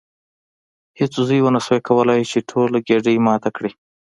[0.99, 3.71] هیڅ زوی ونشو کولی چې ټوله ګېډۍ ماته کړي.